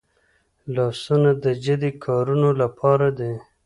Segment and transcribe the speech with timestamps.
[0.75, 3.33] لاسونه د جدي کارونو لپاره دي